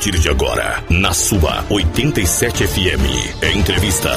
[0.00, 3.44] partir de agora, na sua 87 FM.
[3.54, 4.10] Entrevista.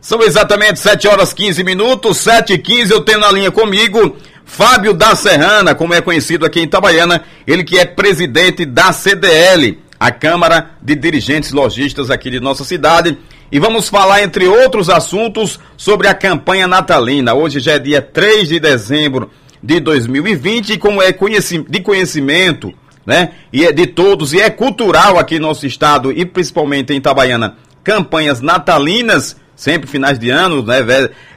[0.00, 4.16] São exatamente 7 horas 15 minutos, 7 e 15 eu tenho na linha comigo
[4.46, 9.78] Fábio da Serrana, como é conhecido aqui em Itabaiana, ele que é presidente da CDL,
[9.98, 13.18] a Câmara de Dirigentes Logistas aqui de nossa cidade.
[13.52, 17.34] E vamos falar, entre outros assuntos, sobre a campanha natalina.
[17.34, 19.30] Hoje já é dia 3 de dezembro
[19.62, 22.72] de 2020 e como é de conhecimento,
[23.04, 23.32] né?
[23.52, 27.56] E é de todos, e é cultural aqui no nosso estado e principalmente em Itabaiana,
[27.82, 30.78] campanhas natalinas sempre finais de ano, né,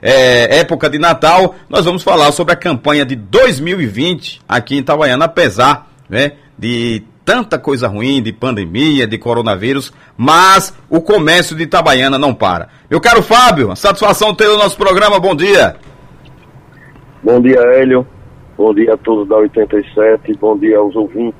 [0.02, 5.26] é, época de Natal, nós vamos falar sobre a campanha de 2020 aqui em Itabaiana,
[5.26, 12.18] apesar né, de tanta coisa ruim, de pandemia, de coronavírus, mas o comércio de Itabaiana
[12.18, 12.70] não para.
[12.90, 15.76] Meu caro Fábio, satisfação ter o nosso programa, bom dia.
[17.22, 18.08] Bom dia, Hélio.
[18.64, 21.38] Bom dia a todos da 87, bom dia aos ouvintes.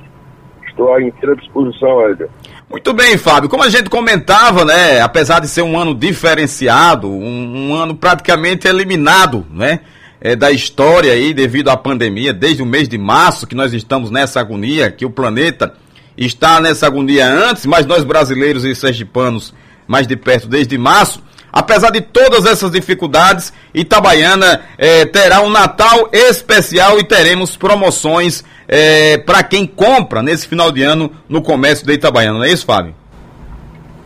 [0.68, 2.30] Estou à inteira disposição, Hélio.
[2.70, 3.50] Muito bem, Fábio.
[3.50, 5.00] Como a gente comentava, né?
[5.00, 9.80] Apesar de ser um ano diferenciado, um, um ano praticamente eliminado, né?
[10.20, 14.12] É, da história aí devido à pandemia, desde o mês de março que nós estamos
[14.12, 15.76] nessa agonia, que o planeta
[16.18, 19.54] está nessa agonia antes, mas nós brasileiros e sergipanos
[19.88, 21.24] mais de perto desde março.
[21.54, 29.20] Apesar de todas essas dificuldades, Itabaiana é, terá um Natal especial e teremos promoções é,
[29.20, 32.96] para quem compra nesse final de ano no comércio de Itabaiana, não é isso, Fábio?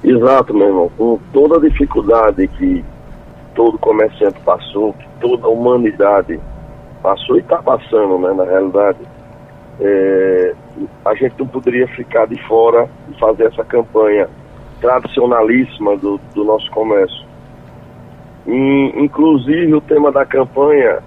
[0.04, 0.92] Exato, meu irmão.
[0.98, 2.84] Com toda a dificuldade que
[3.56, 6.38] todo comerciante passou, que toda a humanidade
[7.02, 9.00] passou e está passando, né, na realidade,
[9.80, 10.54] é,
[11.06, 14.28] a gente não poderia ficar de fora e fazer essa campanha
[14.82, 17.27] tradicionalíssima do, do nosso comércio.
[18.48, 21.00] Inclusive o tema da campanha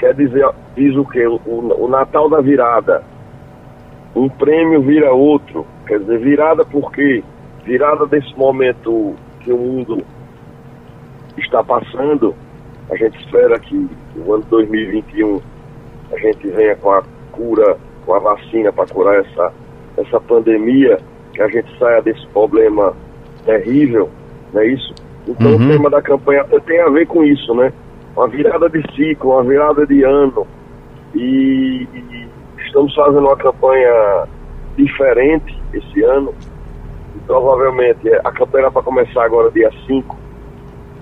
[0.00, 1.26] quer dizer, diz o que?
[1.26, 3.02] O, o, Natal da virada.
[4.14, 5.66] Um prêmio vira outro.
[5.86, 7.22] Quer dizer, virada por quê?
[7.64, 10.02] Virada desse momento que o mundo
[11.36, 12.34] está passando.
[12.90, 15.40] A gente espera que o ano 2021
[16.12, 19.52] a gente venha com a cura, com a vacina para curar essa,
[19.96, 20.98] essa pandemia,
[21.32, 22.94] que a gente saia desse problema
[23.44, 24.10] terrível,
[24.52, 24.94] não é isso?
[25.30, 25.54] Então uhum.
[25.54, 27.72] o tema da campanha tem a ver com isso, né?
[28.16, 30.46] Uma virada de ciclo, uma virada de ano.
[31.14, 32.28] E, e
[32.66, 34.26] estamos fazendo uma campanha
[34.76, 36.34] diferente esse ano.
[37.14, 40.16] E provavelmente é, a campanha era para começar agora dia 5,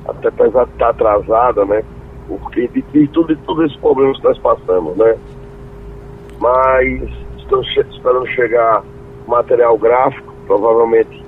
[0.09, 1.83] até apesar de estar atrasada, né?
[2.27, 5.17] Porque de, de, tudo, de todos esses problemas que nós passamos, né?
[6.38, 8.83] Mas estamos esperando chegar
[9.27, 11.28] material gráfico, provavelmente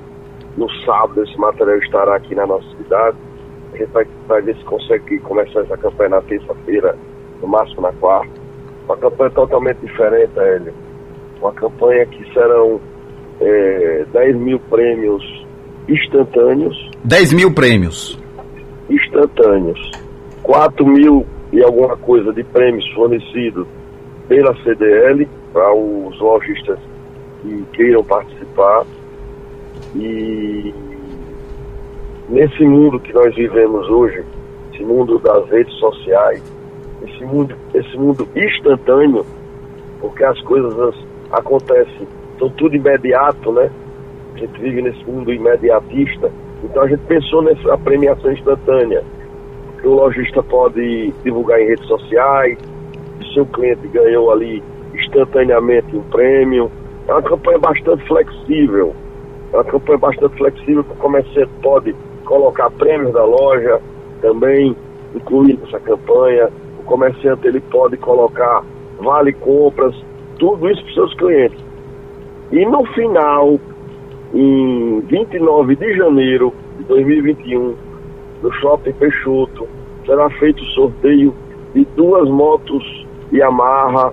[0.57, 3.17] no sábado esse material estará aqui na nossa cidade.
[3.73, 6.97] A gente vai, vai ver se consegue começar essa campanha na terça-feira,
[7.41, 8.33] no máximo na quarta.
[8.87, 10.75] Uma campanha totalmente diferente, Hélio.
[11.41, 12.81] Uma campanha que serão
[13.41, 15.47] é, 10 mil prêmios
[15.89, 16.91] instantâneos.
[17.05, 18.19] 10 mil prêmios.
[18.89, 19.91] Instantâneos.
[20.43, 23.67] 4 mil e alguma coisa de prêmios fornecidos
[24.29, 26.79] pela CDL para os lojistas
[27.43, 28.85] que queiram participar
[29.95, 30.73] e
[32.29, 34.25] nesse mundo que nós vivemos hoje,
[34.73, 36.43] esse mundo das redes sociais,
[37.03, 39.25] esse mundo, esse mundo instantâneo,
[40.01, 40.95] porque as coisas
[41.33, 42.07] acontecem,
[42.39, 43.71] são tudo imediato, né?
[44.35, 46.31] A gente vive nesse mundo imediatista.
[46.63, 49.03] Então a gente pensou nessa premiação instantânea,
[49.81, 52.59] que o lojista pode divulgar em redes sociais,
[53.21, 54.63] o seu cliente ganhou ali
[54.95, 56.71] instantaneamente um prêmio.
[57.09, 58.95] É uma campanha bastante flexível
[59.53, 61.95] uma campanha bastante flexível que o comerciante pode
[62.25, 63.81] colocar prêmios da loja
[64.21, 64.77] também
[65.15, 66.49] incluído nessa campanha.
[66.79, 68.65] O comerciante ele pode colocar
[69.01, 69.95] vale compras,
[70.39, 71.65] tudo isso para os seus clientes.
[72.53, 73.59] E no final,
[74.35, 77.75] em 29 de janeiro de 2021,
[78.43, 79.69] no Shopping Peixoto,
[80.07, 81.35] será feito o sorteio
[81.75, 84.13] de duas motos Yamaha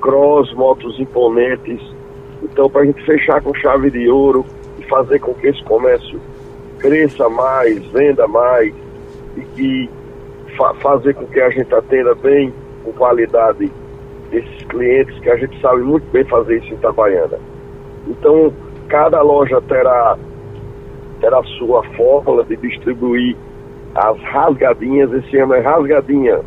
[0.00, 1.80] Cross, motos imponentes.
[2.42, 4.44] Então, para a gente fechar com chave de ouro,
[4.88, 6.20] fazer com que esse comércio
[6.78, 8.74] cresça mais, venda mais
[9.36, 9.90] e que
[10.56, 12.52] fa fazer com que a gente atenda bem,
[12.84, 13.70] com qualidade,
[14.32, 17.38] esses clientes que a gente sabe muito bem fazer isso em Itabaiana.
[18.06, 18.52] Então,
[18.88, 20.16] cada loja terá,
[21.20, 23.36] terá sua fórmula de distribuir
[23.94, 26.40] as rasgadinhas, esse ano é rasgadinha,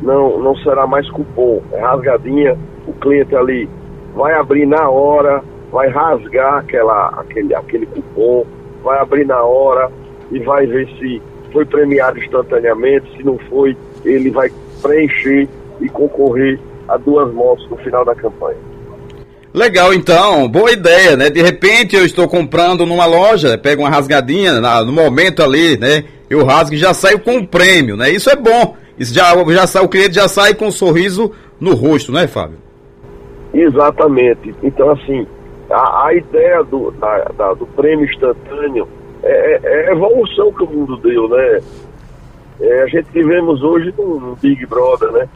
[0.00, 3.68] não, não será mais cupom, é rasgadinha, o cliente ali
[4.14, 5.42] vai abrir na hora,
[5.72, 8.44] vai rasgar aquela, aquele, aquele cupom,
[8.84, 9.90] vai abrir na hora
[10.30, 11.20] e vai ver se
[11.50, 14.50] foi premiado instantaneamente, se não foi, ele vai
[14.82, 15.48] preencher
[15.80, 18.58] e concorrer a duas motos no final da campanha.
[19.54, 21.28] Legal, então, boa ideia, né?
[21.28, 26.04] De repente eu estou comprando numa loja, pego uma rasgadinha, na, no momento ali, né?
[26.28, 28.10] Eu rasgo e já saio com um prêmio, né?
[28.10, 28.76] Isso é bom.
[28.98, 32.56] Isso já, já sai, o cliente já sai com um sorriso no rosto, né, Fábio?
[33.52, 34.54] Exatamente.
[34.62, 35.26] Então, assim,
[35.72, 38.88] a, a ideia do, da, da, do prêmio instantâneo
[39.22, 41.60] é, é, a evolução que o mundo deu, né?
[42.60, 45.28] É, a gente vivemos hoje num Big Brother, né?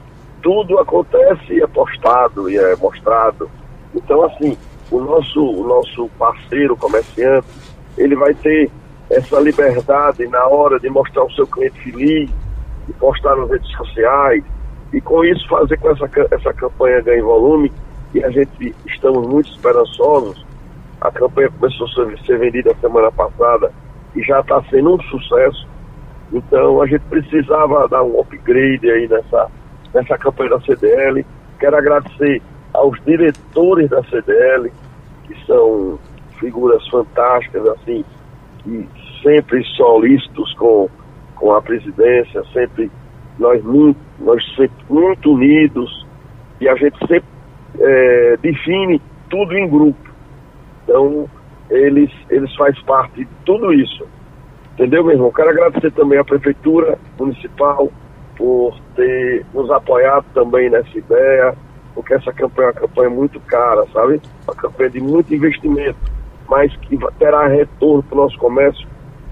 [0.43, 3.49] Tudo acontece e é postado e é mostrado.
[3.95, 4.57] Então, assim,
[4.91, 7.47] o nosso, o nosso parceiro comerciante,
[7.97, 8.71] ele vai ter
[9.11, 12.31] essa liberdade na hora de mostrar o seu cliente feliz,
[12.87, 14.45] de postar nas redes sociais,
[14.93, 17.73] e com isso fazer com essa, essa campanha ganhe volume,
[18.25, 20.45] a gente estamos muito esperançosos.
[21.01, 23.73] A campanha começou a ser vendida semana passada
[24.15, 25.67] e já está sendo um sucesso.
[26.33, 29.51] Então a gente precisava dar um upgrade aí nessa,
[29.95, 31.25] nessa campanha da CDL.
[31.59, 32.43] Quero agradecer
[32.73, 34.73] aos diretores da CDL,
[35.25, 35.99] que são
[36.39, 38.05] figuras fantásticas, assim,
[38.67, 38.87] e
[39.23, 40.89] sempre solícitos com,
[41.35, 42.91] com a presidência, sempre
[43.39, 43.63] nós
[44.19, 46.07] nós sempre muito unidos
[46.61, 47.36] e a gente sempre
[47.81, 50.11] é, define tudo em grupo.
[50.85, 51.29] Então,
[51.71, 54.07] eles, eles fazem parte de tudo isso.
[54.75, 55.33] Entendeu, meu irmão?
[55.33, 57.91] Quero agradecer também à Prefeitura Municipal
[58.37, 61.55] por ter nos apoiado também nessa ideia,
[61.95, 64.21] porque essa campanha é uma campanha muito cara, sabe?
[64.47, 65.99] Uma campanha de muito investimento,
[66.47, 68.87] mas que terá retorno para o nosso comércio,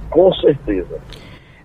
[0.08, 0.98] com certeza.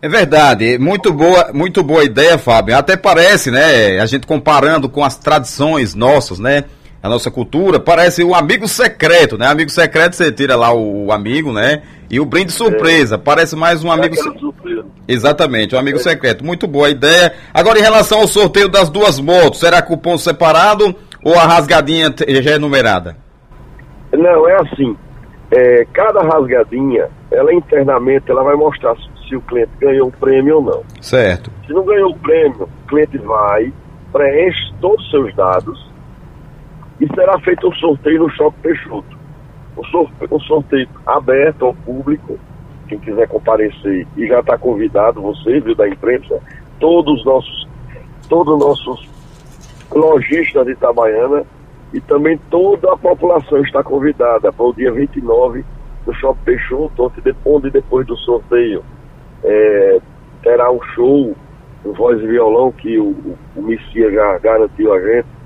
[0.02, 2.78] É verdade, muito boa, muito boa ideia, Fábio.
[2.78, 4.00] Até parece, né?
[4.00, 6.64] A gente comparando com as tradições nossas, né?
[7.04, 9.48] A nossa cultura, parece um amigo secreto, né?
[9.48, 11.82] Amigo secreto, você tira lá o amigo, né?
[12.10, 13.18] E o brinde surpresa, é.
[13.18, 14.16] parece mais um amigo.
[14.16, 14.86] Surpresa.
[15.06, 16.02] Exatamente, um amigo é.
[16.02, 16.46] secreto.
[16.46, 17.34] Muito boa ideia.
[17.54, 22.52] Agora, em relação ao sorteio das duas motos, será cupom separado ou a rasgadinha já
[22.52, 23.18] é numerada?
[24.14, 24.96] Não, é assim.
[25.52, 28.96] É, cada rasgadinha, ela internamente, ela vai mostrar
[29.28, 30.84] se o cliente ganhou o prêmio ou não.
[31.02, 31.52] Certo.
[31.66, 33.72] Se não ganhou o prêmio, o cliente vai,
[34.12, 35.90] preenche todos os seus dados
[37.00, 39.20] e será feito um sorteio no Shopping Peixoto.
[39.78, 42.38] Um sorteio, um sorteio aberto ao público,
[42.88, 46.40] quem quiser comparecer e já está convidado, você, viu, da imprensa,
[46.80, 47.68] todos os nossos,
[48.28, 49.10] todos os nossos
[49.92, 51.44] lojistas de Itabaiana
[51.94, 55.64] e também toda a população está convidada para o dia 29
[56.06, 57.12] no Shopping Peixoto,
[57.46, 58.84] onde depois do sorteio
[59.44, 60.00] é,
[60.44, 61.36] terá um show,
[61.86, 65.40] um voz e violão que o, o Messias já garantiu a gente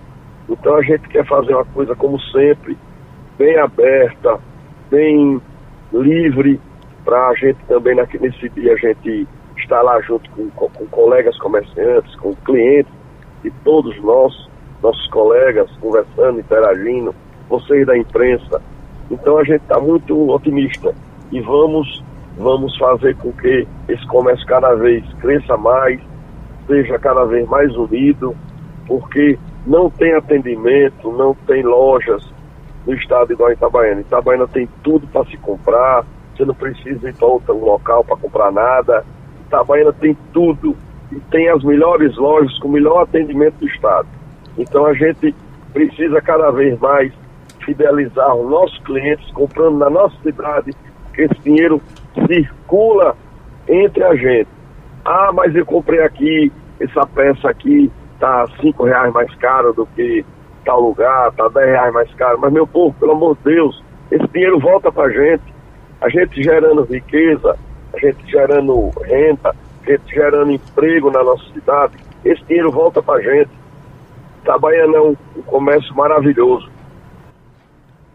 [0.50, 2.78] então a gente quer fazer uma coisa como sempre,
[3.38, 4.40] bem aberta,
[4.90, 5.42] bem
[5.92, 6.60] livre,
[7.06, 9.28] para a gente também nesse dia a gente
[9.58, 12.92] estar lá junto com, com, com colegas comerciantes, com clientes
[13.44, 14.34] e todos nós,
[14.82, 17.16] nossos colegas, conversando, interagindo,
[17.50, 18.62] vocês da imprensa.
[19.14, 20.94] Então a gente está muito otimista
[21.32, 22.04] e vamos,
[22.36, 26.02] vamos fazer com que esse comércio cada vez cresça mais,
[26.66, 28.36] seja cada vez mais unido,
[28.88, 29.38] porque
[29.68, 32.28] não tem atendimento, não tem lojas
[32.88, 34.02] no estado igual Itabaiana.
[34.02, 36.04] Itabaiana tem tudo para se comprar,
[36.36, 39.06] você não precisa ir para outro local para comprar nada.
[39.46, 40.76] Itabaiana tem tudo
[41.12, 44.08] e tem as melhores lojas com o melhor atendimento do estado.
[44.58, 45.36] Então a gente
[45.72, 47.14] precisa cada vez mais
[47.66, 50.72] fidelizar os nossos clientes comprando na nossa cidade,
[51.14, 51.82] que esse dinheiro
[52.28, 53.16] circula
[53.68, 54.48] entre a gente.
[55.06, 57.92] Ah, mas eu comprei aqui essa peça aqui
[58.24, 60.26] tá cinco reais mais caro do que
[60.64, 62.40] tal lugar, tá dez reais mais caro.
[62.40, 65.44] Mas, meu povo, pelo amor de Deus, esse dinheiro volta pra gente.
[66.00, 67.58] A gente gerando riqueza,
[67.94, 69.54] a gente gerando renda,
[69.86, 73.52] a gente gerando emprego na nossa cidade, esse dinheiro volta pra gente.
[74.42, 76.70] Itabaiana é um, um comércio maravilhoso.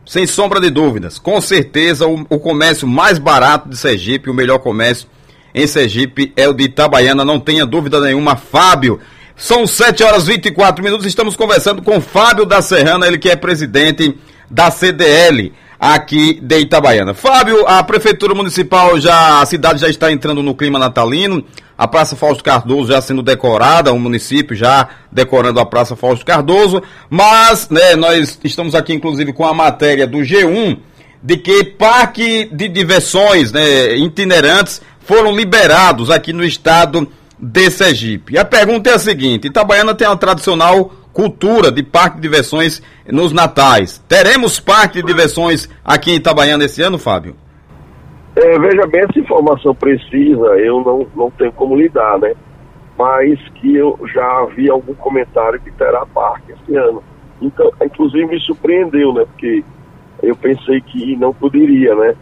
[0.09, 4.59] Sem sombra de dúvidas, com certeza o, o comércio mais barato de Sergipe, o melhor
[4.59, 5.07] comércio
[5.55, 8.35] em Sergipe é o de Itabaiana, não tenha dúvida nenhuma.
[8.35, 8.99] Fábio,
[9.37, 11.05] são 7 horas e 24 minutos.
[11.05, 14.19] Estamos conversando com Fábio da Serrana, ele que é presidente
[14.51, 17.13] da CDL aqui de Itabaiana.
[17.13, 21.45] Fábio, a prefeitura municipal já, a cidade já está entrando no clima natalino.
[21.79, 26.83] A Praça Fausto Cardoso já sendo decorada, o município já decorando a Praça Fausto Cardoso,
[27.09, 30.79] mas, né, nós estamos aqui inclusive com a matéria do G1
[31.23, 37.09] de que parque de diversões, né, itinerantes foram liberados aqui no estado
[37.39, 38.35] de Sergipe.
[38.35, 42.83] E a pergunta é a seguinte: Itabaiana tem a tradicional cultura de parque de diversões
[43.07, 44.01] nos natais.
[44.07, 47.37] Teremos parque de diversões aqui em Itabaiana esse ano, Fábio?
[48.41, 52.35] É, veja bem, essa informação precisa eu não, não tenho como lidar, né?
[52.97, 57.03] Mas que eu já vi algum comentário que terá parque esse ano.
[57.43, 59.25] Então, inclusive me surpreendeu, né?
[59.25, 59.65] Porque
[60.23, 62.15] eu pensei que não poderia, né?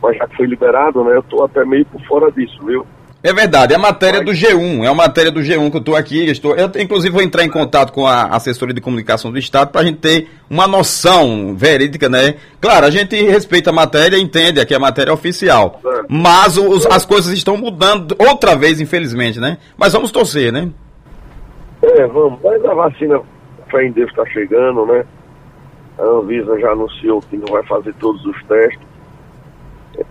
[0.00, 1.16] Mas já que foi liberado, né?
[1.16, 2.86] Eu estou até meio por fora disso, viu?
[3.26, 5.96] É verdade, é a matéria do G1, é a matéria do G1 que eu estou
[5.96, 6.30] aqui.
[6.30, 9.80] Estou, eu, inclusive, vou entrar em contato com a assessoria de comunicação do Estado para
[9.80, 12.36] a gente ter uma noção verídica, né?
[12.60, 15.80] Claro, a gente respeita a matéria, entende que é a matéria oficial.
[16.08, 19.58] Mas os, as coisas estão mudando outra vez, infelizmente, né?
[19.76, 20.70] Mas vamos torcer, né?
[21.82, 22.38] É, vamos.
[22.44, 23.20] Mas a vacina,
[23.68, 25.04] fé em Deus, está chegando, né?
[25.98, 28.85] A Anvisa já anunciou que não vai fazer todos os testes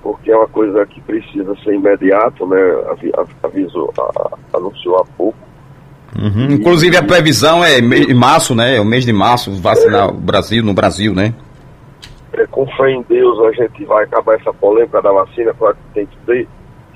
[0.06, 2.60] porque é uma coisa que precisa ser imediato, né?
[3.42, 3.90] Aviso,
[4.54, 5.40] anunciou há pouco.
[6.16, 6.52] Uhum.
[6.52, 8.78] Inclusive a previsão é em março, né?
[8.78, 11.34] É o mês de março vacinar é, o Brasil, no Brasil, né?
[12.34, 15.94] É, com fé em Deus a gente vai acabar essa polêmica da vacina, claro que
[15.96, 16.48] tem que ter,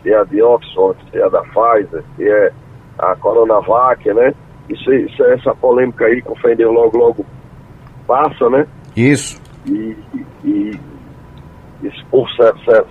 [0.04, 2.52] se é a de Oxford, se é a da Pfizer, se é
[3.00, 4.36] a Coronavac, né?
[4.70, 7.26] Isso, isso essa polêmica aí, com fé em Deus, logo, logo
[8.06, 8.68] passa, né?
[8.96, 9.42] Isso.
[9.66, 9.98] E,
[10.46, 10.80] e
[12.10, 12.28] povo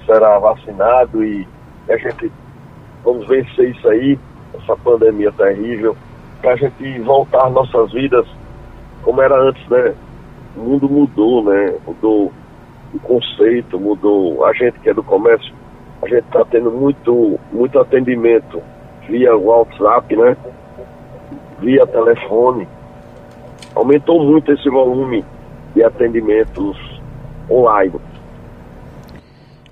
[0.07, 1.47] será vacinado e
[1.89, 2.31] a gente
[3.05, 4.19] vamos vencer isso aí,
[4.55, 5.97] essa pandemia terrível,
[6.41, 8.27] para a gente voltar às nossas vidas
[9.03, 9.95] como era antes, né?
[10.57, 11.75] O mundo mudou, né?
[11.87, 12.33] Mudou
[12.93, 15.55] o conceito, mudou a gente que é do comércio,
[16.03, 18.63] a gente está tendo muito, muito atendimento
[19.09, 20.37] via WhatsApp, né?
[21.61, 22.69] Via telefone.
[23.75, 25.25] Aumentou muito esse volume
[25.75, 27.01] de atendimentos
[27.51, 28.08] online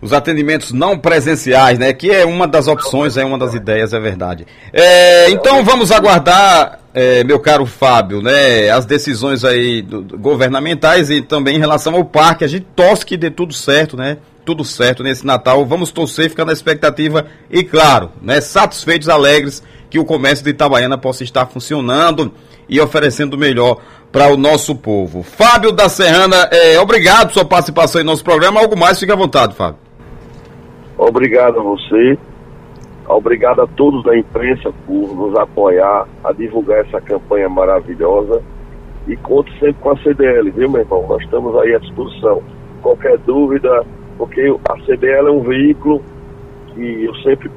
[0.06, 1.92] os atendimentos não presenciais, né?
[1.92, 4.46] Que é uma das opções, é uma das ideias, é verdade.
[4.72, 8.70] É, então vamos aguardar, é, meu caro Fábio, né?
[8.70, 12.44] As decisões aí do, do, governamentais e também em relação ao parque.
[12.44, 14.18] A gente torce que dê tudo certo, né?
[14.44, 15.66] Tudo certo nesse Natal.
[15.66, 18.40] Vamos torcer, ficar na expectativa e, claro, né?
[18.40, 19.60] Satisfeitos, alegres
[19.90, 22.32] que o comércio de Itabaiana possa estar funcionando
[22.68, 23.78] e oferecendo o melhor
[24.12, 25.24] para o nosso povo.
[25.24, 28.60] Fábio da Serrana, é, obrigado por sua participação em nosso programa.
[28.60, 29.85] Algo mais, fique à vontade, Fábio.
[30.98, 32.18] Obrigado a você,
[33.06, 38.42] obrigado a todos da imprensa por nos apoiar, a divulgar essa campanha maravilhosa.
[39.06, 41.06] E conto sempre com a CDL, viu, meu irmão?
[41.06, 42.42] Nós estamos aí à disposição.
[42.82, 43.84] Qualquer dúvida,
[44.16, 46.02] porque a CDL é um veículo
[46.74, 47.50] que eu sempre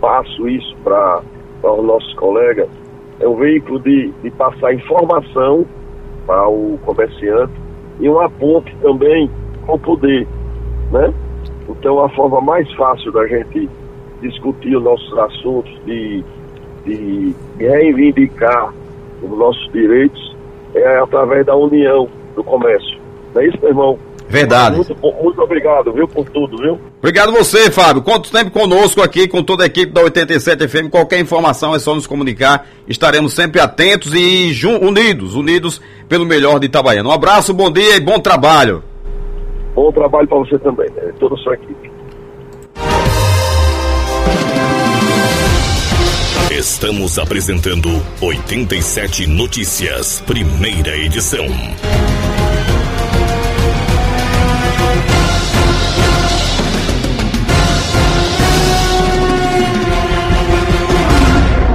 [0.00, 1.22] passo isso para
[1.62, 2.68] os nossos colegas,
[3.20, 5.66] é um veículo de, de passar informação
[6.26, 7.52] para o comerciante
[8.00, 9.30] e uma ponte também
[9.66, 10.26] com poder,
[10.90, 11.12] né?
[11.78, 13.68] Então, a forma mais fácil da gente
[14.20, 16.24] discutir os nossos assuntos, de,
[16.84, 18.72] de reivindicar
[19.22, 20.36] os nossos direitos,
[20.74, 22.98] é através da união do comércio.
[23.34, 23.98] Não é isso, meu irmão?
[24.28, 24.76] Verdade.
[24.76, 26.78] Muito, muito obrigado, viu, por tudo, viu?
[26.98, 28.00] Obrigado você, Fábio.
[28.00, 30.88] Conto sempre conosco aqui, com toda a equipe da 87 FM.
[30.88, 32.68] Qualquer informação é só nos comunicar.
[32.86, 37.08] Estaremos sempre atentos e unidos, unidos pelo melhor de Itabaiana.
[37.08, 38.84] Um abraço, bom dia e bom trabalho.
[39.74, 40.89] Bom trabalho para você também?
[41.20, 41.90] toda a sua equipe.
[46.50, 47.88] Estamos apresentando
[48.20, 51.46] 87 Notícias, primeira edição.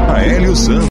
[0.10, 0.76] Aélio Santos.